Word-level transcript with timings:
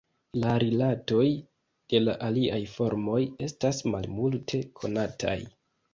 La 0.43 0.53
rilatoj 0.61 1.25
de 1.93 2.01
la 2.05 2.15
aliaj 2.29 2.59
formoj 2.77 3.19
estas 3.49 3.83
malmulte 3.97 4.67
konataj. 4.81 5.37